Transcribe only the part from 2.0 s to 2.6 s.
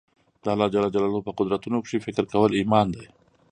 فکر کول